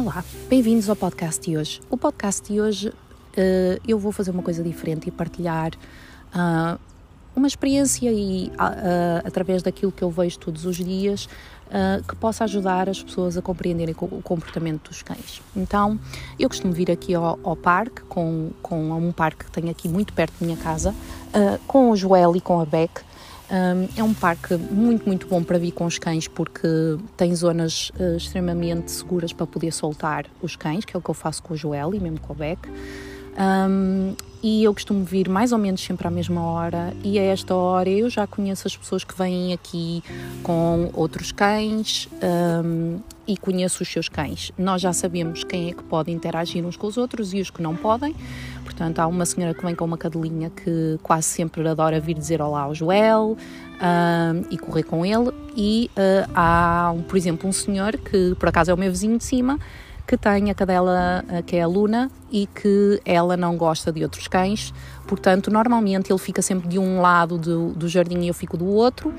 Olá, 0.00 0.24
bem-vindos 0.48 0.88
ao 0.88 0.94
podcast 0.94 1.44
de 1.44 1.58
hoje. 1.58 1.80
O 1.90 1.96
podcast 1.96 2.52
de 2.52 2.60
hoje 2.60 2.90
uh, 2.90 2.94
eu 3.86 3.98
vou 3.98 4.12
fazer 4.12 4.30
uma 4.30 4.44
coisa 4.44 4.62
diferente 4.62 5.08
e 5.08 5.10
partilhar 5.10 5.72
uh, 5.72 6.78
uma 7.34 7.48
experiência 7.48 8.08
e 8.12 8.46
uh, 8.46 9.26
através 9.26 9.60
daquilo 9.60 9.90
que 9.90 10.04
eu 10.04 10.08
vejo 10.08 10.38
todos 10.38 10.64
os 10.66 10.76
dias 10.76 11.28
que 12.08 12.16
possa 12.16 12.44
ajudar 12.44 12.88
as 12.88 13.02
pessoas 13.02 13.36
a 13.36 13.42
compreenderem 13.42 13.94
o 14.00 14.22
comportamento 14.22 14.88
dos 14.88 15.02
cães. 15.02 15.42
Então, 15.54 16.00
eu 16.38 16.48
costumo 16.48 16.72
vir 16.72 16.90
aqui 16.90 17.14
ao, 17.14 17.38
ao 17.42 17.54
parque, 17.54 18.00
com, 18.08 18.52
com 18.62 18.90
um 18.92 19.12
parque 19.12 19.44
que 19.44 19.50
tenho 19.50 19.68
aqui 19.68 19.86
muito 19.86 20.14
perto 20.14 20.32
da 20.40 20.46
minha 20.46 20.56
casa, 20.56 20.94
com 21.66 21.90
o 21.90 21.96
Joel 21.96 22.34
e 22.34 22.40
com 22.40 22.58
a 22.58 22.64
Beck, 22.64 23.02
é 23.96 24.02
um 24.02 24.12
parque 24.12 24.56
muito, 24.56 25.06
muito 25.06 25.26
bom 25.26 25.42
para 25.42 25.58
vir 25.58 25.72
com 25.72 25.86
os 25.86 25.98
cães 25.98 26.28
porque 26.28 26.68
tem 27.16 27.34
zonas 27.34 27.90
uh, 27.98 28.16
extremamente 28.16 28.90
seguras 28.90 29.32
para 29.32 29.46
poder 29.46 29.72
soltar 29.72 30.26
os 30.42 30.54
cães, 30.54 30.84
que 30.84 30.96
é 30.96 30.98
o 30.98 31.02
que 31.02 31.08
eu 31.08 31.14
faço 31.14 31.42
com 31.42 31.54
o 31.54 31.56
Joel 31.56 31.94
e 31.94 32.00
mesmo 32.00 32.20
com 32.20 32.32
o 32.32 32.36
Beck. 32.36 32.68
Um, 33.38 34.14
e 34.42 34.64
eu 34.64 34.74
costumo 34.74 35.04
vir 35.04 35.28
mais 35.28 35.52
ou 35.52 35.58
menos 35.58 35.80
sempre 35.80 36.06
à 36.06 36.10
mesma 36.10 36.42
hora 36.42 36.92
e 37.04 37.18
a 37.18 37.22
esta 37.22 37.54
hora 37.54 37.88
eu 37.88 38.10
já 38.10 38.26
conheço 38.26 38.66
as 38.66 38.76
pessoas 38.76 39.04
que 39.04 39.16
vêm 39.16 39.52
aqui 39.52 40.02
com 40.42 40.90
outros 40.92 41.30
cães 41.30 42.08
um, 42.64 42.98
e 43.26 43.36
conheço 43.36 43.82
os 43.82 43.88
seus 43.88 44.08
cães. 44.08 44.50
Nós 44.58 44.80
já 44.80 44.92
sabemos 44.92 45.44
quem 45.44 45.70
é 45.70 45.72
que 45.72 45.82
pode 45.84 46.10
interagir 46.10 46.64
uns 46.64 46.76
com 46.76 46.86
os 46.86 46.96
outros 46.96 47.32
e 47.32 47.40
os 47.40 47.50
que 47.50 47.62
não 47.62 47.76
podem. 47.76 48.14
Portanto, 48.68 48.98
há 48.98 49.06
uma 49.06 49.24
senhora 49.24 49.54
que 49.54 49.64
vem 49.64 49.74
com 49.74 49.82
uma 49.82 49.96
cadelinha 49.96 50.50
que 50.50 50.98
quase 51.02 51.24
sempre 51.24 51.66
adora 51.66 51.98
vir 51.98 52.12
dizer 52.12 52.42
olá 52.42 52.60
ao 52.60 52.74
Joel 52.74 53.34
um, 53.34 54.44
e 54.50 54.58
correr 54.58 54.82
com 54.82 55.06
ele. 55.06 55.30
E 55.56 55.90
uh, 55.96 56.30
há, 56.34 56.94
por 57.08 57.16
exemplo, 57.16 57.48
um 57.48 57.52
senhor 57.52 57.96
que 57.96 58.36
por 58.38 58.50
acaso 58.50 58.70
é 58.70 58.74
o 58.74 58.76
meu 58.76 58.90
vizinho 58.90 59.16
de 59.16 59.24
cima 59.24 59.58
que 60.06 60.18
tem 60.18 60.50
a 60.50 60.54
cadela 60.54 61.22
que 61.44 61.56
é 61.56 61.62
a 61.62 61.66
Luna 61.66 62.10
e 62.32 62.46
que 62.46 62.98
ela 63.04 63.36
não 63.36 63.58
gosta 63.58 63.92
de 63.92 64.02
outros 64.02 64.26
cães, 64.26 64.72
portanto, 65.06 65.50
normalmente 65.50 66.10
ele 66.10 66.18
fica 66.18 66.40
sempre 66.40 66.66
de 66.66 66.78
um 66.78 67.02
lado 67.02 67.36
do, 67.36 67.74
do 67.74 67.86
jardim 67.90 68.20
e 68.20 68.28
eu 68.28 68.32
fico 68.32 68.56
do 68.56 68.64
outro. 68.64 69.12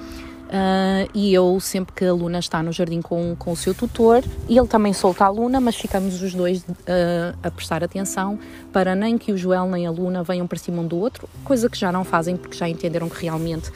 Uh, 0.50 1.08
e 1.14 1.32
eu, 1.32 1.60
sempre 1.60 1.94
que 1.94 2.04
a 2.04 2.12
Luna 2.12 2.40
está 2.40 2.64
no 2.64 2.72
jardim 2.72 3.04
com, 3.04 3.36
com 3.38 3.52
o 3.52 3.56
seu 3.56 3.72
tutor, 3.72 4.24
ele 4.50 4.68
também 4.68 4.94
solta 4.94 5.26
a 5.26 5.30
Luna, 5.30 5.62
mas 5.62 5.76
ficamos 5.76 6.24
os 6.24 6.34
dois 6.34 6.64
uh, 6.64 7.38
a 7.44 7.52
prestar 7.52 7.84
atenção 7.84 8.40
para 8.74 8.96
nem 8.96 9.16
que 9.16 9.32
o 9.32 9.38
Joel 9.38 9.68
nem 9.68 9.86
a 9.86 9.92
Luna 9.92 10.24
venham 10.24 10.48
para 10.48 10.58
cima 10.58 10.82
um 10.82 10.88
do 10.88 10.98
outro, 10.98 11.30
coisa 11.44 11.70
que 11.70 11.78
já 11.78 11.92
não 11.92 12.04
fazem 12.04 12.36
porque 12.36 12.58
já 12.58 12.68
entenderam 12.68 13.08
que 13.08 13.22
realmente 13.22 13.72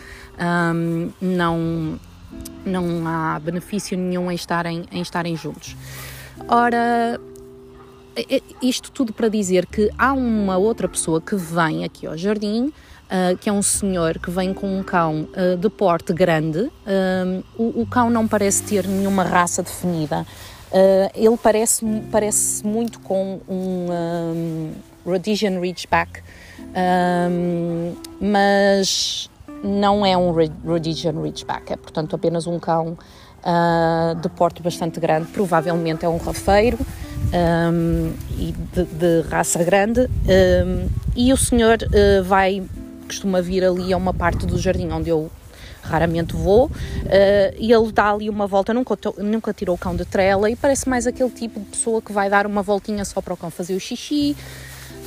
um, 0.76 1.12
não, 1.22 2.00
não 2.66 3.08
há 3.08 3.40
benefício 3.40 3.96
nenhum 3.96 4.32
em 4.32 4.36
estarem, 4.36 4.86
em 4.92 5.02
estarem 5.02 5.36
juntos. 5.36 5.78
Ora, 6.48 7.22
isto 8.64 8.92
tudo 8.92 9.14
para 9.14 9.28
dizer 9.28 9.68
que 9.68 9.92
há 9.96 10.12
uma 10.12 10.58
outra 10.58 10.88
pessoa 10.88 11.22
que 11.22 11.36
vem 11.36 11.84
aqui 11.84 12.08
ao 12.08 12.18
jardim, 12.18 12.74
uh, 13.14 13.38
que 13.38 13.48
é 13.48 13.54
um 13.54 13.62
senhor 13.62 14.18
que 14.18 14.32
vem 14.32 14.54
com 14.54 14.80
um 14.80 14.82
cão 14.82 15.28
uh, 15.38 15.56
de 15.56 15.70
porte 15.70 16.12
grande. 16.12 16.60
Uh, 16.60 17.44
o, 17.56 17.82
o, 17.82 17.86
cão 17.86 18.10
não 18.10 18.28
parece 18.28 18.64
ter 18.64 18.88
nenhuma 18.88 19.24
raça 19.24 19.62
definida. 19.62 20.26
ele 21.14 21.38
parece, 21.38 21.86
parece 22.12 22.66
muito 22.66 23.00
com 23.00 23.40
um, 23.48 23.88
um 23.92 24.72
Rhodesian 25.06 25.60
Ridgeback, 25.60 26.22
um, 27.30 27.96
mas 28.20 29.30
não 29.64 30.04
é 30.06 30.18
um 30.18 30.32
Rhodesian 30.32 31.22
Ridgeback, 31.22 31.72
é 31.72 31.76
portanto 31.76 32.16
apenas 32.16 32.48
um 32.48 32.60
cão 32.60 32.98
uh, 33.44 34.16
de 34.16 34.30
porte 34.30 34.62
bastante 34.62 35.00
grande, 35.00 35.28
provavelmente 35.28 36.06
é 36.06 36.10
um 36.10 36.18
rafeiro 36.18 36.78
um, 37.34 38.14
e 38.38 38.54
de, 38.74 38.84
de, 38.86 39.22
raça 39.30 39.64
grande. 39.64 40.02
Um, 40.02 40.88
e 41.16 41.32
o 41.32 41.38
senhor 41.38 41.78
uh, 41.82 42.24
vai, 42.24 42.64
costuma 43.04 43.42
vir 43.42 43.64
ali 43.64 43.94
a 43.94 43.98
uma 43.98 44.14
parte 44.14 44.46
do 44.46 44.58
jardim 44.58 44.90
onde 44.92 45.10
eu 45.10 45.30
raramente 45.82 46.34
vou, 46.34 46.68
uh, 46.68 46.72
e 47.58 47.72
ele 47.72 47.92
dá 47.92 48.12
ali 48.12 48.30
uma 48.30 48.48
volta, 48.48 48.74
nunca, 48.74 48.98
nunca 49.18 49.54
tirou 49.54 49.76
o 49.76 49.78
cão 49.78 49.96
de 49.96 50.06
trela 50.06 50.50
e 50.50 50.56
parece 50.56 50.88
mais 50.88 51.06
aquele 51.06 51.30
tipo 51.30 51.60
de 51.60 51.66
pessoa 51.66 52.02
que 52.02 52.14
vai 52.14 52.30
dar 52.30 52.48
uma 52.48 52.64
voltinha 52.64 53.04
só 53.04 53.22
para 53.22 53.34
o 53.34 53.38
cão 53.38 53.52
fazer 53.52 53.76
o 53.76 53.80
xixi 53.80 54.36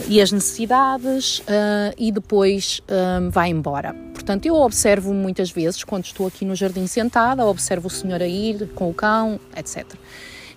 e 0.07 0.21
as 0.21 0.31
necessidades 0.31 1.39
uh, 1.39 1.95
e 1.97 2.13
depois 2.13 2.83
vai 3.31 3.49
embora. 3.49 3.95
Portanto, 4.13 4.45
eu 4.45 4.55
observo 4.57 5.15
muitas 5.15 5.51
vezes, 5.51 5.83
quando 5.85 6.05
estou 6.05 6.27
aqui 6.27 6.45
no 6.45 6.55
jardim 6.55 6.87
sentada, 6.87 7.47
observo 7.47 7.87
o 7.87 7.91
senhor 7.91 8.21
a 8.21 8.27
ir 8.27 8.69
com 8.75 8.91
o 8.91 8.95
cão, 8.95 9.41
etc. 9.57 9.87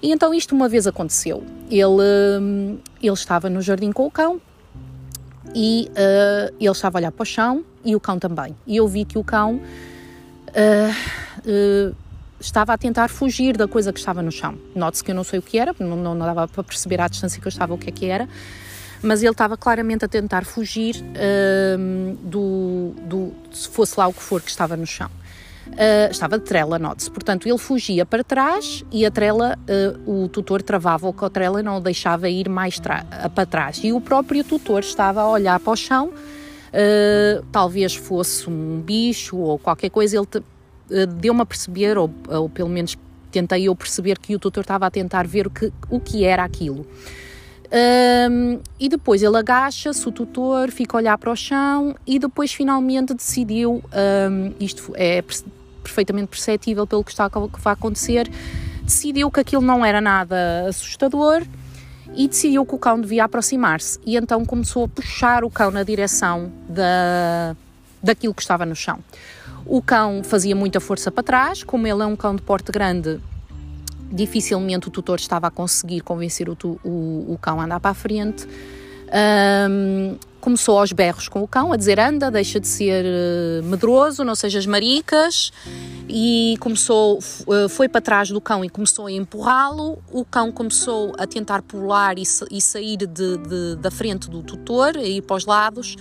E 0.02 0.12
então 0.12 0.34
isto 0.34 0.56
uma 0.56 0.68
vez 0.68 0.88
aconteceu. 0.88 1.44
Ele, 1.70 2.80
ele 3.02 3.14
estava 3.14 3.50
no 3.50 3.62
jardim 3.62 3.92
com 3.92 4.06
o 4.06 4.12
cão 4.12 4.42
e 5.56 5.90
uh, 5.92 6.56
ele 6.60 6.72
estava 6.72 6.98
a 6.98 7.00
olhar 7.00 7.12
para 7.12 7.24
o 7.24 7.26
chão 7.26 7.64
e 7.84 7.96
o 7.96 8.00
cão 8.00 8.20
também. 8.20 8.56
E 8.66 8.78
eu 8.78 8.88
vi 8.88 9.06
que 9.06 9.18
o 9.18 9.24
cão 9.24 9.56
uh, 9.56 11.92
uh, 11.92 11.96
estava 12.40 12.74
a 12.74 12.78
tentar 12.78 13.10
fugir 13.10 13.58
da 13.58 13.68
coisa 13.68 13.92
que 13.92 14.00
estava 14.00 14.22
no 14.22 14.32
chão. 14.32 14.58
Note-se 14.76 15.04
que 15.04 15.12
eu 15.12 15.16
não 15.16 15.24
sei 15.24 15.40
o 15.40 15.42
que 15.42 15.58
era, 15.58 15.76
não, 15.80 15.96
não 15.96 16.18
dava 16.18 16.48
para 16.48 16.64
perceber 16.64 17.02
à 17.02 17.08
distância 17.08 17.42
que 17.42 17.48
eu 17.48 17.50
estava 17.50 17.74
o 17.74 17.78
que 17.78 17.90
é 17.90 17.92
que 17.92 18.06
era 18.06 18.28
mas 19.02 19.22
ele 19.22 19.32
estava 19.32 19.56
claramente 19.56 20.04
a 20.04 20.10
tentar 20.10 20.44
fugir 20.44 21.02
do, 22.22 22.94
do, 23.08 23.32
se 23.50 23.70
fosse 23.70 23.98
lá 23.98 24.08
o 24.08 24.14
que 24.14 24.22
for 24.22 24.42
que 24.42 24.50
estava 24.50 24.76
no 24.76 24.86
chão. 24.86 25.10
Uh, 25.72 26.12
estava 26.12 26.38
de 26.38 26.44
trela, 26.44 26.78
note-se. 26.78 27.10
Portanto, 27.10 27.48
ele 27.48 27.58
fugia 27.58 28.06
para 28.06 28.24
trás 28.24 28.84
e 28.92 29.06
a 29.06 29.12
trela, 29.12 29.58
uh, 30.06 30.24
o 30.24 30.28
tutor 30.28 30.62
travava 30.62 31.12
com 31.14 31.26
a 31.26 31.30
trela 31.30 31.62
e 31.62 31.64
não 31.64 31.78
o 31.78 31.80
deixava 31.80 32.30
ir 32.30 32.50
mais 32.50 32.80
para 32.80 33.46
trás. 33.46 33.80
E 33.84 33.94
o 33.94 34.02
próprio 34.02 34.44
tutor 34.44 34.82
estava 34.82 35.22
a 35.22 35.30
olhar 35.30 35.58
para 35.60 35.72
o 35.72 35.76
chão, 35.78 36.08
uh, 36.08 37.46
talvez 37.52 37.96
fosse 37.96 38.50
um 38.50 38.82
bicho 38.82 39.38
ou 39.38 39.58
qualquer 39.58 39.90
coisa, 39.90 40.18
ele 40.18 41.08
deu-me 41.16 41.42
a 41.42 41.46
perceber, 41.46 41.98
ou, 41.98 42.12
ou, 42.28 42.50
pelo 42.50 42.68
menos 42.68 42.98
tentei 43.32 43.68
eu 43.68 43.76
perceber 43.76 44.18
que 44.18 44.36
o 44.36 44.40
tutor 44.40 44.62
estava 44.62 44.88
a 44.88 44.92
tentar 44.92 45.26
ver 45.28 45.48
o 45.48 45.50
que, 45.50 45.72
o 45.90 46.00
que 46.00 46.26
era 46.26 46.44
aquilo. 46.44 46.86
Um, 47.72 48.60
e 48.80 48.90
depois 48.90 49.22
ele 49.22 49.38
agacha-se, 49.38 50.08
o 50.08 50.12
tutor 50.12 50.72
fica 50.72 50.98
a 50.98 51.00
olhar 51.00 51.18
para 51.20 51.32
o 51.32 51.36
chão 51.36 51.96
e 52.06 52.18
depois 52.18 52.52
finalmente 52.52 53.14
decidiu, 53.14 53.84
um, 53.94 54.54
isto 54.60 54.92
é 54.96 55.22
perfeitamente 55.90 56.28
perceptível 56.28 56.88
pelo 56.88 57.04
que 57.04 57.12
está 57.12 57.30
que 57.30 57.62
vai 57.62 57.74
acontecer, 57.74 58.30
decidiu 58.84 59.30
que 59.30 59.40
aquilo 59.40 59.62
não 59.62 59.84
era 59.84 60.00
nada 60.00 60.68
assustador 60.68 61.44
e 62.16 62.28
decidiu 62.28 62.66
que 62.66 62.76
o 62.76 62.78
cão 62.78 63.00
devia 63.00 63.26
aproximar-se 63.26 64.00
e 64.06 64.16
então 64.16 64.46
começou 64.46 64.86
a 64.86 64.88
puxar 64.88 65.44
o 65.44 65.50
cão 65.50 65.72
na 65.72 65.84
direção 65.84 66.52
da, 66.68 67.56
daquilo 68.02 68.34
que 68.34 68.42
estava 68.42 68.66
no 68.66 68.76
chão. 68.76 69.00
O 69.66 69.82
cão 69.82 70.24
fazia 70.24 70.56
muita 70.56 70.80
força 70.80 71.12
para 71.12 71.24
trás, 71.24 71.64
como 71.64 71.86
ele 71.86 72.02
é 72.02 72.06
um 72.06 72.16
cão 72.16 72.36
de 72.36 72.42
porte 72.42 72.72
grande, 72.72 73.20
dificilmente 74.12 74.88
o 74.88 74.92
tutor 74.92 75.20
estava 75.20 75.48
a 75.48 75.52
conseguir 75.52 76.02
convencer 76.02 76.50
o, 76.50 76.58
o, 76.84 77.34
o 77.34 77.38
cão 77.40 77.60
a 77.62 77.66
andar 77.66 77.80
para 77.80 77.92
a 77.92 77.94
frente. 77.94 78.48
Um, 79.12 80.18
começou 80.40 80.80
aos 80.80 80.92
berros 80.92 81.28
com 81.28 81.44
o 81.44 81.48
cão, 81.48 81.72
a 81.72 81.76
dizer 81.76 82.00
anda, 82.00 82.32
deixa 82.32 82.60
de 82.60 82.68
ser 82.68 83.06
uh, 83.06 83.64
medroso, 83.64 84.24
não 84.24 84.36
sejas 84.36 84.66
maricas, 84.66 85.52
e 86.08 86.56
começou, 86.60 87.18
uh, 87.18 87.68
foi 87.70 87.90
para 87.90 88.02
trás 88.02 88.30
do 88.30 88.40
cão 88.40 88.64
e 88.64 88.70
começou 88.70 89.08
a 89.08 89.12
empurrá-lo. 89.12 90.02
O 90.12 90.24
cão 90.24 90.52
começou 90.52 91.14
a 91.18 91.28
tentar 91.28 91.62
pular 91.62 92.18
e, 92.18 92.24
e 92.52 92.62
sair 92.62 92.98
de, 92.98 93.08
de, 93.08 93.76
da 93.80 93.92
frente 93.92 94.30
do 94.30 94.42
tutor, 94.42 94.96
a 94.96 95.04
ir 95.04 95.22
para 95.22 95.36
os 95.36 95.46
lados, 95.46 95.96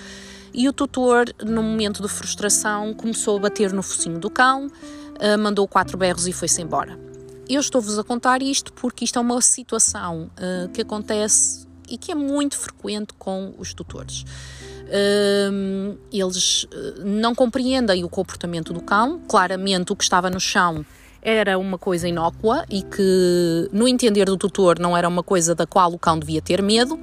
e 0.53 0.69
o 0.69 0.73
tutor, 0.73 1.27
no 1.45 1.63
momento 1.63 2.03
de 2.03 2.09
frustração, 2.09 2.95
começou 2.95 3.37
a 3.37 3.41
bater 3.41 3.73
no 3.73 3.83
focinho 3.83 4.19
do 4.19 4.31
cão, 4.31 4.67
uh, 4.67 5.39
mandou 5.39 5.67
quatro 5.67 5.97
berros 5.97 6.27
e 6.27 6.33
foi-se 6.33 6.63
embora. 6.63 6.99
Eu 7.49 7.61
estou-vos 7.61 7.99
a 7.99 8.05
contar 8.05 8.43
isto 8.43 8.73
porque 8.75 9.07
isto 9.07 9.19
é 9.19 9.23
uma 9.23 9.41
situação 9.41 10.31
que 10.75 10.83
acontece 10.83 11.68
e 11.89 11.99
que 11.99 12.13
é 12.13 12.15
muito 12.15 12.57
frequente 12.57 13.15
com 13.19 13.55
os 13.59 13.75
tutores. 13.75 14.25
Uh, 14.89 15.99
eles 16.11 16.65
uh, 16.65 17.05
não 17.05 17.35
compreendem 17.35 18.05
o 18.05 18.09
comportamento 18.09 18.73
do 18.73 18.81
cão, 18.81 19.21
claramente 19.29 19.93
o 19.93 19.97
que 19.97 20.03
estava 20.03 20.31
no 20.31 20.41
chão 20.41 20.85
era 21.21 21.59
uma 21.59 21.77
coisa 21.77 22.09
inócua 22.09 22.65
e 22.71 22.83
que, 22.83 23.69
no 23.73 23.89
entender 23.89 24.25
do 24.25 24.37
tutor, 24.37 24.79
não 24.79 24.97
era 24.97 25.09
uma 25.09 25.23
coisa 25.23 25.55
da 25.55 25.67
qual 25.67 25.93
o 25.93 25.99
cão 25.99 26.19
devia 26.19 26.41
ter 26.41 26.63
medo, 26.63 26.99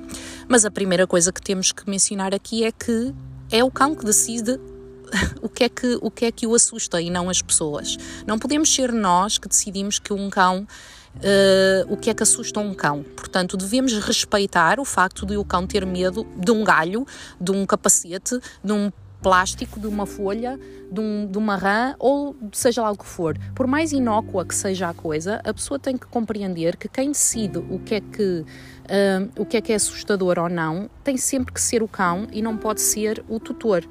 mas 0.47 0.65
a 0.65 0.71
primeira 0.71 1.05
coisa 1.05 1.31
que 1.31 1.41
temos 1.41 1.71
que 1.71 1.87
mencionar 1.89 2.33
aqui 2.33 2.63
é 2.63 2.71
que 2.71 3.13
é 3.51 3.63
o 3.63 3.69
cão 3.69 3.93
que 3.93 4.05
decide 4.05 4.59
o 5.41 5.49
que, 5.49 5.63
é 5.63 5.69
que, 5.69 5.97
o 6.01 6.09
que 6.09 6.25
é 6.25 6.31
que 6.31 6.47
o 6.47 6.55
assusta 6.55 7.01
e 7.01 7.09
não 7.09 7.29
as 7.29 7.41
pessoas. 7.41 7.97
Não 8.25 8.39
podemos 8.39 8.73
ser 8.73 8.91
nós 8.91 9.37
que 9.37 9.47
decidimos 9.47 9.99
que 9.99 10.13
um 10.13 10.29
cão 10.29 10.67
Uh, 11.15 11.91
o 11.91 11.97
que 11.97 12.09
é 12.09 12.13
que 12.13 12.21
assusta 12.21 12.59
um 12.59 12.73
cão. 12.73 13.03
Portanto, 13.15 13.55
devemos 13.55 13.93
respeitar 13.99 14.79
o 14.79 14.85
facto 14.85 15.25
de 15.25 15.37
o 15.37 15.45
cão 15.45 15.65
ter 15.65 15.85
medo 15.85 16.27
de 16.37 16.51
um 16.51 16.63
galho, 16.63 17.07
de 17.39 17.51
um 17.51 17.65
capacete, 17.65 18.39
de 18.63 18.71
um 18.71 18.91
plástico, 19.25 19.79
de 19.79 19.87
uma 19.87 20.05
folha, 20.05 20.59
de, 20.91 20.99
um, 20.99 21.25
de 21.25 21.37
uma 21.37 21.55
rã 21.55 21.95
ou 21.97 22.35
seja 22.51 22.83
lá 22.83 22.91
o 22.91 22.97
que 22.97 23.07
for. 23.07 23.35
Por 23.55 23.65
mais 23.65 23.91
inócua 23.91 24.45
que 24.45 24.53
seja 24.53 24.89
a 24.89 24.93
coisa, 24.93 25.41
a 25.43 25.51
pessoa 25.51 25.79
tem 25.79 25.97
que 25.97 26.05
compreender 26.05 26.77
que 26.77 26.87
quem 26.87 27.11
decide 27.11 27.57
o 27.57 27.79
que 27.79 27.95
é 27.95 28.01
que 28.01 28.45
uh, 28.85 29.41
o 29.41 29.43
que 29.43 29.57
é 29.57 29.61
que 29.61 29.71
é 29.71 29.75
assustador 29.75 30.37
ou 30.37 30.47
não, 30.47 30.89
tem 31.03 31.17
sempre 31.17 31.51
que 31.51 31.59
ser 31.59 31.81
o 31.81 31.87
cão 31.87 32.27
e 32.31 32.39
não 32.39 32.55
pode 32.55 32.81
ser 32.81 33.25
o 33.27 33.39
tutor. 33.39 33.83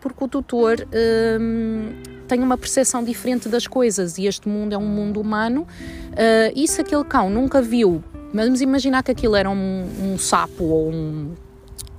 Porque 0.00 0.22
o 0.22 0.28
tutor 0.28 0.76
uh, 0.80 2.26
tem 2.26 2.40
uma 2.40 2.56
percepção 2.56 3.02
diferente 3.02 3.48
das 3.48 3.66
coisas 3.66 4.18
e 4.18 4.26
este 4.26 4.48
mundo 4.48 4.74
é 4.74 4.78
um 4.78 4.86
mundo 4.86 5.20
humano. 5.20 5.62
Uh, 5.62 6.52
e 6.54 6.68
se 6.68 6.80
aquele 6.80 7.04
cão 7.04 7.30
nunca 7.30 7.60
viu, 7.60 8.02
vamos 8.32 8.60
imaginar 8.60 9.02
que 9.02 9.10
aquilo 9.10 9.34
era 9.34 9.50
um, 9.50 9.88
um 10.00 10.18
sapo 10.18 10.64
ou 10.64 10.90
um 10.92 11.34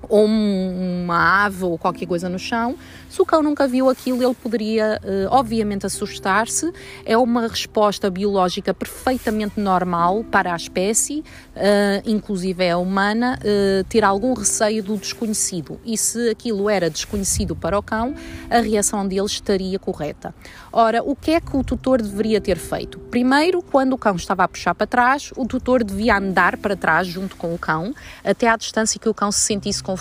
ou 0.10 0.26
uma 0.26 1.46
ave 1.46 1.64
ou 1.64 1.78
qualquer 1.78 2.08
coisa 2.08 2.28
no 2.28 2.40
chão, 2.40 2.76
se 3.10 3.22
o 3.22 3.26
cão 3.26 3.42
nunca 3.42 3.68
viu 3.68 3.90
aquilo, 3.90 4.24
ele 4.24 4.36
poderia, 4.36 5.00
uh, 5.04 5.28
obviamente, 5.32 5.86
assustar-se. 5.86 6.72
É 7.06 7.18
uma 7.18 7.48
resposta 7.48 8.10
biológica 8.10 8.72
perfeitamente 8.74 9.60
normal 9.60 10.24
para 10.24 10.54
a 10.54 10.56
espécie, 10.56 11.24
uh, 11.56 12.04
inclusive 12.06 12.64
é 12.64 12.72
a 12.72 12.78
humana, 12.78 13.40
uh, 13.40 13.84
ter 13.86 14.04
algum 14.04 14.34
receio 14.34 14.84
do 14.84 14.96
desconhecido. 14.98 15.80
E 15.84 15.98
se 15.98 16.30
aquilo 16.30 16.70
era 16.70 16.90
desconhecido 16.90 17.56
para 17.56 17.78
o 17.80 17.82
cão, 17.82 18.14
a 18.50 18.60
reação 18.60 19.08
dele 19.08 19.26
estaria 19.26 19.80
correta. 19.80 20.34
Ora, 20.72 21.02
o 21.04 21.16
que 21.16 21.32
é 21.32 21.42
que 21.42 21.58
o 21.58 21.64
tutor 21.64 22.02
deveria 22.02 22.40
ter 22.40 22.58
feito? 22.58 23.00
Primeiro, 23.00 23.62
quando 23.62 23.94
o 23.94 23.98
cão 23.98 24.16
estava 24.16 24.44
a 24.44 24.48
puxar 24.48 24.76
para 24.76 24.86
trás, 24.86 25.32
o 25.36 25.48
tutor 25.48 25.84
devia 25.84 26.18
andar 26.18 26.58
para 26.58 26.76
trás 26.76 27.08
junto 27.08 27.36
com 27.36 27.56
o 27.56 27.58
cão, 27.58 27.94
até 28.24 28.48
à 28.48 28.56
distância 28.56 29.00
que 29.00 29.10
o 29.10 29.14
cão 29.14 29.32
se 29.32 29.40
sentisse 29.40 29.82
confortável. 29.82 29.99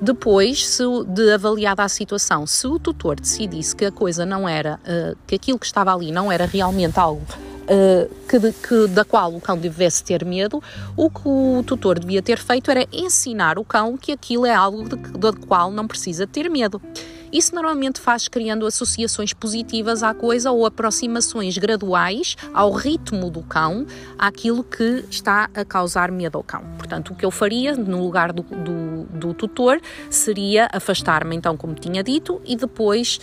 Depois, 0.00 0.66
se, 0.66 0.82
de 1.06 1.32
avaliada 1.32 1.82
a 1.82 1.88
situação, 1.88 2.46
se 2.46 2.66
o 2.66 2.78
tutor 2.78 3.20
decidisse 3.20 3.74
que 3.74 3.84
a 3.84 3.92
coisa 3.92 4.24
não 4.24 4.48
era, 4.48 4.78
uh, 4.84 5.16
que 5.26 5.34
aquilo 5.34 5.58
que 5.58 5.66
estava 5.66 5.94
ali 5.94 6.10
não 6.12 6.30
era 6.30 6.46
realmente 6.46 6.98
algo 6.98 7.22
uh, 7.70 8.14
que, 8.28 8.52
que, 8.52 8.86
da 8.88 9.04
qual 9.04 9.34
o 9.34 9.40
cão 9.40 9.56
devesse 9.56 10.02
ter 10.02 10.24
medo, 10.24 10.62
o 10.96 11.08
que 11.08 11.22
o 11.24 11.62
tutor 11.64 11.98
devia 11.98 12.22
ter 12.22 12.38
feito 12.38 12.70
era 12.70 12.86
ensinar 12.92 13.58
o 13.58 13.64
cão 13.64 13.96
que 13.96 14.12
aquilo 14.12 14.46
é 14.46 14.54
algo 14.54 14.84
do 14.88 15.36
qual 15.46 15.70
não 15.70 15.86
precisa 15.86 16.26
ter 16.26 16.48
medo. 16.50 16.80
Isso 17.32 17.54
normalmente 17.54 18.00
faz 18.00 18.26
criando 18.26 18.66
associações 18.66 19.32
positivas 19.32 20.02
à 20.02 20.12
coisa 20.12 20.50
ou 20.50 20.66
aproximações 20.66 21.56
graduais 21.56 22.36
ao 22.52 22.72
ritmo 22.72 23.30
do 23.30 23.42
cão, 23.42 23.86
àquilo 24.18 24.64
que 24.64 25.04
está 25.08 25.48
a 25.54 25.64
causar 25.64 26.10
medo 26.10 26.38
ao 26.38 26.44
cão. 26.44 26.62
Portanto, 26.76 27.12
o 27.12 27.16
que 27.16 27.24
eu 27.24 27.30
faria 27.30 27.76
no 27.76 28.02
lugar 28.02 28.32
do, 28.32 28.42
do, 28.42 29.04
do 29.04 29.34
tutor 29.34 29.80
seria 30.08 30.68
afastar-me, 30.72 31.36
então, 31.36 31.56
como 31.56 31.74
tinha 31.74 32.02
dito, 32.02 32.40
e 32.44 32.56
depois 32.56 33.20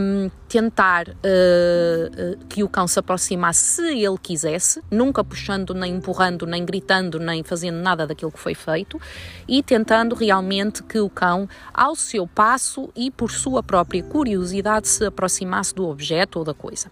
um, 0.00 0.30
tentar 0.48 1.08
uh, 1.08 2.46
que 2.48 2.62
o 2.62 2.68
cão 2.68 2.86
se 2.86 2.98
aproximasse 2.98 3.64
se 3.64 4.04
ele 4.04 4.18
quisesse, 4.22 4.80
nunca 4.90 5.24
puxando, 5.24 5.74
nem 5.74 5.96
empurrando, 5.96 6.46
nem 6.46 6.64
gritando, 6.64 7.18
nem 7.18 7.42
fazendo 7.42 7.78
nada 7.78 8.06
daquilo 8.06 8.30
que 8.30 8.38
foi 8.38 8.54
feito, 8.54 9.00
e 9.48 9.62
tentando 9.62 10.14
realmente 10.14 10.82
que 10.84 11.00
o 11.00 11.10
cão, 11.10 11.48
ao 11.72 11.96
seu 11.96 12.26
passo 12.26 12.88
e 12.94 13.10
por 13.10 13.23
por 13.24 13.32
sua 13.32 13.62
própria 13.62 14.02
curiosidade, 14.02 14.86
se 14.86 15.06
aproximasse 15.06 15.74
do 15.74 15.88
objeto 15.88 16.40
ou 16.40 16.44
da 16.44 16.52
coisa. 16.52 16.90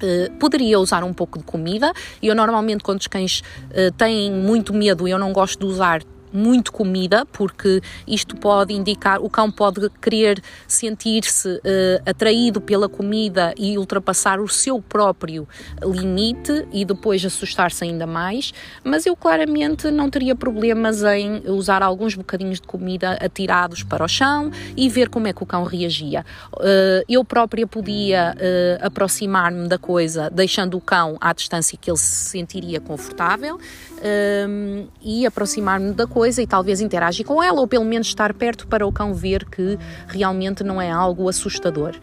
Uh, 0.00 0.30
poderia 0.38 0.78
usar 0.78 1.02
um 1.02 1.12
pouco 1.12 1.40
de 1.40 1.44
comida. 1.44 1.92
Eu 2.22 2.36
normalmente, 2.36 2.84
quando 2.84 3.00
os 3.00 3.08
cães 3.08 3.40
uh, 3.40 3.90
têm 3.98 4.30
muito 4.30 4.72
medo, 4.72 5.08
eu 5.08 5.18
não 5.18 5.32
gosto 5.32 5.58
de 5.58 5.66
usar 5.66 6.02
muito 6.32 6.72
comida, 6.72 7.26
porque 7.26 7.80
isto 8.06 8.36
pode 8.36 8.72
indicar, 8.72 9.20
o 9.20 9.28
cão 9.28 9.50
pode 9.50 9.88
querer 10.00 10.42
sentir-se 10.66 11.48
uh, 11.48 11.60
atraído 12.06 12.60
pela 12.60 12.88
comida 12.88 13.54
e 13.58 13.76
ultrapassar 13.76 14.40
o 14.40 14.48
seu 14.48 14.80
próprio 14.80 15.46
limite 15.82 16.66
e 16.72 16.84
depois 16.84 17.24
assustar-se 17.24 17.84
ainda 17.84 18.06
mais, 18.06 18.52
mas 18.84 19.06
eu 19.06 19.16
claramente 19.16 19.90
não 19.90 20.08
teria 20.08 20.34
problemas 20.34 21.02
em 21.02 21.42
usar 21.50 21.82
alguns 21.82 22.14
bocadinhos 22.14 22.60
de 22.60 22.66
comida 22.66 23.12
atirados 23.20 23.82
para 23.82 24.04
o 24.04 24.08
chão 24.08 24.50
e 24.76 24.88
ver 24.88 25.08
como 25.08 25.26
é 25.26 25.32
que 25.32 25.42
o 25.42 25.46
cão 25.46 25.64
reagia. 25.64 26.24
Uh, 26.54 27.04
eu 27.08 27.24
própria 27.24 27.66
podia 27.66 28.34
uh, 28.36 28.86
aproximar-me 28.86 29.68
da 29.68 29.78
coisa, 29.78 30.30
deixando 30.30 30.76
o 30.76 30.80
cão 30.80 31.16
à 31.20 31.32
distância 31.32 31.76
que 31.80 31.90
ele 31.90 31.98
se 31.98 32.30
sentiria 32.30 32.80
confortável 32.80 33.58
e 35.02 35.26
aproximar-me 35.26 35.92
da 35.92 36.06
coisa 36.06 36.19
e 36.26 36.46
talvez 36.46 36.80
interagir 36.80 37.24
com 37.24 37.42
ela 37.42 37.60
ou 37.60 37.66
pelo 37.66 37.84
menos 37.84 38.08
estar 38.08 38.34
perto 38.34 38.66
para 38.66 38.86
o 38.86 38.92
cão 38.92 39.14
ver 39.14 39.44
que 39.44 39.78
realmente 40.08 40.62
não 40.62 40.80
é 40.80 40.90
algo 40.90 41.28
assustador. 41.28 41.94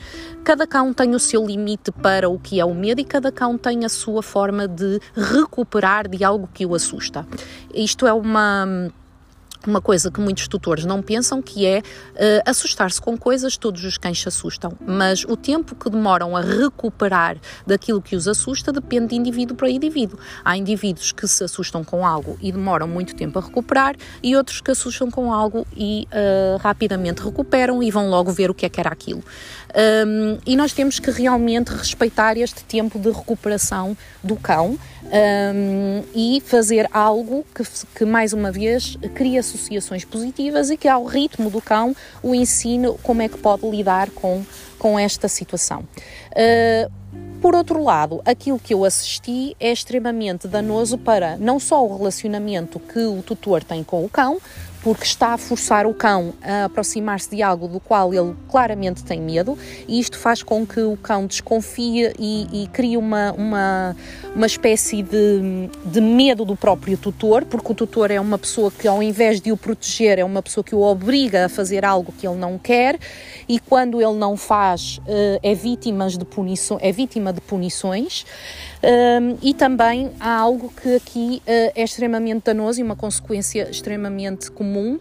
Cada 0.44 0.66
cão 0.66 0.94
tem 0.94 1.14
o 1.14 1.20
seu 1.20 1.46
limite 1.46 1.92
para 1.92 2.30
o 2.30 2.40
que 2.40 2.60
é 2.60 2.66
o 2.66 2.74
medo 2.74 3.02
e 3.02 3.04
cada 3.04 3.32
cão 3.32 3.58
tem 3.58 3.86
a 3.86 3.90
sua 3.90 4.24
forma 4.24 4.68
de 4.68 5.00
recuperar 5.16 6.08
de 6.08 6.24
algo 6.24 6.50
que 6.54 6.66
o 6.66 6.74
assusta. 6.74 7.26
Isto 7.74 8.08
é 8.08 8.14
uma 8.14 8.92
uma 9.66 9.82
coisa 9.82 10.12
que 10.12 10.20
muitos 10.20 10.48
tutores 10.48 10.86
não 10.86 11.02
pensam, 11.02 11.42
que 11.42 11.66
é 11.66 11.80
uh, 11.80 11.82
assustar-se 12.46 13.02
com 13.02 13.18
coisas, 13.18 13.58
todos 13.58 13.84
os 13.84 13.98
cães 13.98 14.22
se 14.22 14.28
assustam, 14.28 14.74
mas 14.86 15.24
o 15.24 15.36
tempo 15.36 15.76
que 15.76 15.90
demoram 15.90 16.36
a 16.36 16.42
recuperar 16.42 17.38
daquilo 17.66 18.02
que 18.02 18.16
os 18.16 18.28
assusta 18.28 18.72
depende 18.72 19.10
de 19.10 19.16
indivíduo 19.16 19.56
para 19.56 19.70
indivíduo. 19.70 20.20
Há 20.44 20.58
indivíduos 20.58 21.12
que 21.12 21.28
se 21.28 21.44
assustam 21.44 21.84
com 21.84 22.06
algo 22.06 22.38
e 22.42 22.52
demoram 22.52 22.88
muito 22.88 23.16
tempo 23.16 23.40
a 23.40 23.42
recuperar 23.42 23.96
e 24.22 24.36
outros 24.36 24.62
que 24.62 24.72
assustam 24.72 25.10
com 25.10 25.34
algo 25.34 25.66
e 25.76 26.08
uh, 26.12 26.58
rapidamente 26.58 27.22
recuperam 27.22 27.82
e 27.82 27.90
vão 27.90 28.10
logo 28.10 28.32
ver 28.32 28.50
o 28.50 28.54
que 28.54 28.66
é 28.66 28.70
que 28.70 28.80
era 28.80 28.90
aquilo. 28.90 29.24
Um, 29.78 30.40
e 30.46 30.56
nós 30.56 30.74
temos 30.74 31.00
que 31.00 31.12
realmente 31.12 31.70
respeitar 31.70 32.38
este 32.38 32.64
tempo 32.64 32.98
de 32.98 33.12
recuperação 33.12 33.96
do 34.24 34.36
cão 34.36 34.78
um, 35.08 36.04
e 36.14 36.42
fazer 36.46 36.88
algo 36.92 37.46
que, 37.54 37.64
que, 37.96 38.06
mais 38.06 38.34
uma 38.34 38.52
vez, 38.52 38.98
cria 39.16 39.40
associações 39.40 40.04
positivas 40.04 40.70
e 40.70 40.78
que, 40.78 40.88
ao 40.88 41.06
ritmo 41.06 41.50
do 41.50 41.62
cão, 41.62 41.96
o 42.22 42.36
ensine 42.36 42.94
como 43.04 43.22
é 43.22 43.30
que 43.30 43.38
pode 43.38 43.68
lidar 43.70 44.10
com, 44.12 44.44
com 44.78 45.00
esta 45.00 45.28
situação. 45.28 45.84
Uh, 46.32 46.92
por 47.42 47.56
outro 47.56 47.84
lado, 47.84 48.22
aquilo 48.26 48.60
que 48.60 48.74
eu 48.74 48.84
assisti 48.84 49.56
é 49.60 49.72
extremamente 49.72 50.48
danoso 50.48 50.98
para 50.98 51.38
não 51.38 51.60
só 51.60 51.86
o 51.86 51.98
relacionamento 51.98 52.80
que 52.80 53.00
o 53.00 53.22
tutor 53.22 53.64
tem 53.64 53.84
com 53.84 54.04
o 54.04 54.10
cão, 54.10 54.40
porque 54.88 55.04
está 55.04 55.34
a 55.34 55.38
forçar 55.38 55.86
o 55.86 55.94
cão 55.94 56.34
a 56.42 56.64
aproximar-se 56.64 57.30
de 57.30 57.44
algo 57.44 57.68
do 57.68 57.78
qual 57.78 58.14
ele 58.14 58.34
claramente 58.50 59.04
tem 59.04 59.20
medo, 59.20 59.58
e 59.86 60.00
isto 60.00 60.18
faz 60.18 60.42
com 60.42 60.66
que 60.66 60.80
o 60.80 60.96
cão 60.96 61.28
desconfie 61.28 62.14
e, 62.18 62.64
e 62.64 62.68
crie 62.68 62.96
uma, 62.96 63.34
uma, 63.34 63.98
uma 64.34 64.46
espécie 64.46 65.04
de, 65.04 65.70
de 65.84 66.00
medo 66.00 66.46
do 66.46 66.56
próprio 66.56 66.98
tutor, 66.98 67.44
porque 67.44 67.70
o 67.70 67.76
tutor 67.76 68.12
é 68.12 68.18
uma 68.22 68.38
pessoa 68.38 68.72
que, 68.72 68.88
ao 68.88 69.04
invés 69.04 69.42
de 69.42 69.52
o 69.52 69.58
proteger, 69.58 70.20
é 70.20 70.24
uma 70.24 70.42
pessoa 70.42 70.64
que 70.64 70.74
o 70.74 70.80
obriga 70.80 71.48
a 71.48 71.50
fazer 71.50 71.84
algo 71.84 72.14
que 72.18 72.26
ele 72.26 72.38
não 72.38 72.58
quer, 72.58 72.98
e 73.46 73.60
quando 73.60 74.02
ele 74.02 74.16
não 74.16 74.38
faz, 74.38 75.02
eh, 75.06 75.40
é, 75.44 75.54
vítima 75.54 76.08
de 76.08 76.24
punições, 76.24 76.82
é 76.82 76.94
vítima 76.94 77.34
de 77.34 77.42
punições. 77.42 78.26
Um, 78.84 79.38
e 79.42 79.56
também 79.56 80.12
há 80.20 80.38
algo 80.38 80.72
que 80.72 80.96
aqui 80.96 81.42
uh, 81.48 81.72
é 81.76 81.84
extremamente 81.84 82.44
danoso 82.46 82.80
e 82.80 82.84
uma 82.84 82.96
consequência 82.96 83.68
extremamente 83.72 84.52
comum 84.52 85.00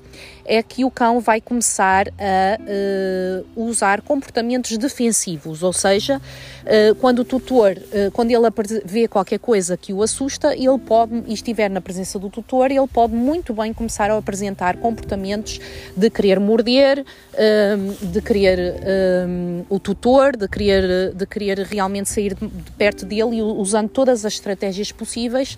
é 0.48 0.62
que 0.62 0.84
o 0.84 0.90
cão 0.90 1.20
vai 1.20 1.40
começar 1.40 2.08
a 2.08 2.58
uh, 2.60 3.46
usar 3.56 4.00
comportamentos 4.00 4.78
defensivos, 4.78 5.62
ou 5.62 5.72
seja, 5.72 6.18
uh, 6.18 6.94
quando 6.96 7.18
o 7.18 7.24
tutor, 7.24 7.74
quando 8.12 8.30
ele 8.30 8.46
vê 8.84 9.08
qualquer 9.08 9.40
coisa 9.40 9.76
que 9.76 9.92
o 9.92 10.02
assusta, 10.02 10.54
ele 10.54 10.78
pode, 10.78 11.24
e 11.26 11.34
estiver 11.34 11.68
na 11.68 11.80
presença 11.80 12.16
do 12.18 12.30
tutor, 12.30 12.70
ele 12.70 12.86
pode 12.86 13.12
muito 13.12 13.52
bem 13.52 13.72
começar 13.72 14.10
a 14.10 14.16
apresentar 14.16 14.76
comportamentos 14.76 15.60
de 15.96 16.08
querer 16.10 16.38
morder, 16.38 17.04
de 18.00 18.22
querer 18.22 18.74
o 19.68 19.80
tutor, 19.80 20.36
de 20.36 20.46
querer, 20.46 21.12
de 21.12 21.26
querer 21.26 21.58
realmente 21.60 22.08
sair 22.08 22.34
de, 22.34 22.48
perto 22.78 23.04
dele 23.04 23.38
e 23.38 23.42
usando 23.66 23.88
todas 23.88 24.24
as 24.24 24.34
estratégias 24.34 24.92
possíveis 24.92 25.56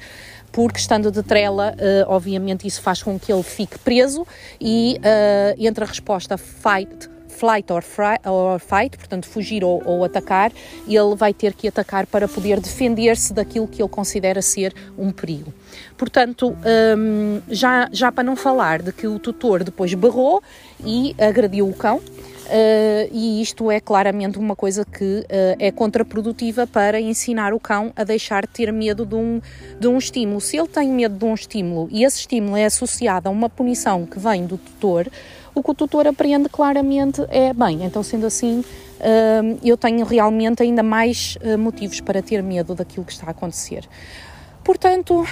porque 0.50 0.79
estando 0.79 1.11
de 1.11 1.23
trela, 1.23 1.75
uh, 1.75 2.11
obviamente 2.11 2.67
isso 2.67 2.81
faz 2.81 3.03
com 3.03 3.19
que 3.19 3.33
ele 3.33 3.43
fique 3.43 3.79
preso 3.79 4.27
e 4.61 4.99
uh, 4.99 5.55
entre 5.59 5.85
a 5.85 5.87
resposta 5.87 6.37
fight 6.38 7.11
flight 7.38 7.73
or, 7.73 7.85
or, 8.27 8.59
fight, 8.59 8.97
portanto 8.97 9.27
fugir 9.27 9.62
ou, 9.62 9.81
ou, 9.85 10.05
atacar, 10.05 10.50
ele 10.88 11.15
vai 11.15 11.33
ter 11.33 11.55
que 11.55 11.69
atacar 11.69 12.05
para 12.05 12.27
poder 12.27 12.59
defender-se 12.59 13.33
daquilo 13.33 13.69
que 13.69 13.81
ele 13.81 13.88
considera 13.88 14.43
ser 14.43 14.75
um 14.99 15.12
perigo. 15.12 15.55
Portanto, 15.97 16.57
um, 16.97 17.41
já, 17.49 17.88
já 17.93 18.11
para 18.11 18.25
não 18.25 18.35
falar 18.35 18.83
de 18.83 18.93
que 18.93 19.07
o 19.07 19.21
tutor 19.21 19.62
depois 19.62 19.95
berrou 19.95 20.43
e 20.85 21.15
agrediu 21.17 21.69
o 21.69 21.73
cão, 21.73 22.00
Uh, 22.49 23.11
e 23.12 23.43
isto 23.43 23.71
é 23.71 23.78
claramente 23.78 24.38
uma 24.38 24.57
coisa 24.57 24.83
que 24.83 25.05
uh, 25.05 25.26
é 25.59 25.71
contraprodutiva 25.71 26.67
para 26.67 26.99
ensinar 26.99 27.52
o 27.52 27.61
cão 27.61 27.93
a 27.95 28.05
deixar 28.05 28.47
de 28.47 28.49
ter 28.49 28.73
medo 28.73 29.05
de 29.05 29.14
um, 29.14 29.38
de 29.78 29.87
um 29.87 29.99
estímulo. 29.99 30.40
Se 30.40 30.57
ele 30.57 30.67
tem 30.67 30.88
medo 30.88 31.14
de 31.14 31.25
um 31.26 31.35
estímulo 31.35 31.88
e 31.90 32.05
esse 32.05 32.21
estímulo 32.21 32.57
é 32.57 32.64
associado 32.64 33.28
a 33.28 33.31
uma 33.31 33.50
punição 33.50 34.07
que 34.07 34.19
vem 34.19 34.47
do 34.47 34.57
tutor, 34.57 35.09
o 35.55 35.62
que 35.62 35.71
o 35.71 35.75
tutor 35.75 36.07
apreende 36.07 36.49
claramente 36.49 37.23
é: 37.28 37.52
bem, 37.52 37.85
então 37.85 38.02
sendo 38.02 38.25
assim, 38.25 38.61
uh, 38.61 39.59
eu 39.62 39.76
tenho 39.76 40.07
realmente 40.07 40.62
ainda 40.62 40.83
mais 40.83 41.37
motivos 41.59 42.00
para 42.00 42.23
ter 42.23 42.43
medo 42.43 42.75
daquilo 42.75 43.05
que 43.05 43.12
está 43.12 43.26
a 43.26 43.31
acontecer. 43.31 43.87
Portanto, 44.68 45.25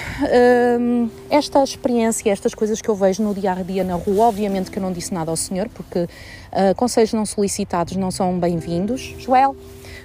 hum, 0.80 1.10
esta 1.28 1.62
experiência, 1.62 2.30
estas 2.30 2.54
coisas 2.54 2.80
que 2.80 2.88
eu 2.88 2.94
vejo 2.94 3.22
no 3.22 3.34
dia 3.34 3.52
a 3.52 3.62
dia 3.62 3.84
na 3.84 3.94
rua, 3.94 4.28
obviamente 4.28 4.70
que 4.70 4.78
eu 4.78 4.82
não 4.82 4.90
disse 4.90 5.12
nada 5.12 5.30
ao 5.30 5.36
senhor, 5.36 5.68
porque 5.68 6.04
uh, 6.04 6.74
conselhos 6.74 7.12
não 7.12 7.26
solicitados 7.26 7.96
não 7.96 8.10
são 8.10 8.38
bem-vindos. 8.38 9.14
Joel, 9.18 9.54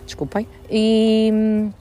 desculpem. 0.06 0.46
E, 0.70 1.32
hum, 1.34 1.72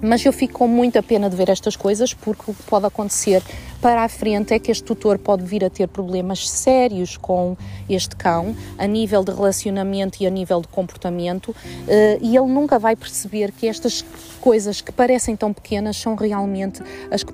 mas 0.00 0.24
eu 0.24 0.32
fico 0.32 0.54
com 0.54 0.66
muita 0.66 1.02
pena 1.02 1.28
de 1.28 1.36
ver 1.36 1.50
estas 1.50 1.76
coisas, 1.76 2.14
porque 2.14 2.50
o 2.50 2.54
que 2.54 2.62
pode 2.62 2.86
acontecer 2.86 3.42
para 3.80 4.02
a 4.02 4.08
frente 4.08 4.54
é 4.54 4.58
que 4.58 4.70
este 4.70 4.84
tutor 4.84 5.18
pode 5.18 5.44
vir 5.44 5.64
a 5.64 5.70
ter 5.70 5.88
problemas 5.88 6.48
sérios 6.48 7.16
com 7.16 7.56
este 7.88 8.16
cão, 8.16 8.54
a 8.78 8.86
nível 8.86 9.24
de 9.24 9.32
relacionamento 9.32 10.22
e 10.22 10.26
a 10.26 10.30
nível 10.30 10.60
de 10.60 10.68
comportamento, 10.68 11.54
eh, 11.86 12.18
e 12.20 12.36
ele 12.36 12.46
nunca 12.46 12.78
vai 12.78 12.96
perceber 12.96 13.52
que 13.52 13.66
estas 13.66 14.04
coisas 14.46 14.80
que 14.80 14.92
parecem 14.92 15.34
tão 15.34 15.52
pequenas 15.52 15.96
são 15.96 16.14
realmente 16.14 16.80
as 17.10 17.24
que 17.24 17.32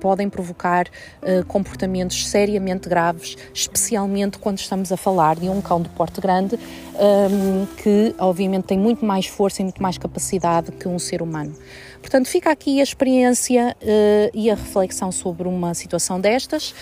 podem 0.00 0.28
provocar 0.28 0.88
uh, 1.22 1.44
comportamentos 1.46 2.26
seriamente 2.26 2.88
graves, 2.88 3.36
especialmente 3.54 4.38
quando 4.38 4.58
estamos 4.58 4.90
a 4.90 4.96
falar 4.96 5.36
de 5.36 5.48
um 5.48 5.60
cão 5.60 5.80
de 5.80 5.88
porte 5.90 6.20
grande, 6.20 6.58
ehm, 6.98 7.66
que 7.76 8.12
obviamente 8.18 8.64
tem 8.64 8.76
muito 8.76 9.04
mais 9.04 9.26
força 9.26 9.62
e 9.62 9.64
muito 9.64 9.80
mais 9.80 9.96
capacidade 9.98 10.72
que 10.72 10.88
um 10.88 10.98
ser 10.98 11.22
humano. 11.22 11.54
Portanto, 12.02 12.28
fica 12.28 12.50
aqui 12.50 12.80
a 12.80 12.82
experiência 12.82 13.74
uh, 13.80 14.30
e 14.34 14.50
a 14.50 14.54
reflexão 14.54 15.10
sobre 15.10 15.48
uma 15.48 15.72
situação 15.72 16.20
destas. 16.20 16.74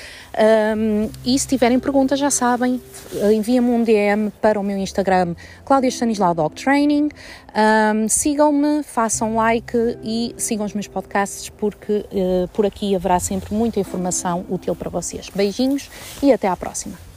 Um, 0.76 1.08
e 1.24 1.38
se 1.38 1.46
tiverem 1.46 1.78
perguntas, 1.78 2.18
já 2.18 2.30
sabem, 2.30 2.80
enviem-me 3.32 3.68
um 3.68 3.84
DM 3.84 4.32
para 4.40 4.58
o 4.58 4.62
meu 4.62 4.78
Instagram, 4.78 5.36
Cláudia 5.64 5.88
Stanislau 5.88 6.34
Dog 6.34 6.54
Training. 6.54 7.10
Um, 7.54 8.08
Sigam-me, 8.08 8.82
façam 8.82 9.36
like 9.36 9.76
e 10.02 10.34
sigam 10.38 10.64
os 10.64 10.72
meus 10.72 10.88
podcasts 10.88 11.48
porque 11.50 12.04
uh, 12.10 12.48
por 12.52 12.64
aqui 12.64 12.96
haverá 12.96 13.20
sempre 13.20 13.54
muita 13.54 13.78
informação 13.78 14.44
útil 14.48 14.74
para 14.74 14.88
vocês. 14.88 15.28
Beijinhos 15.28 15.90
e 16.22 16.32
até 16.32 16.48
à 16.48 16.56
próxima. 16.56 17.09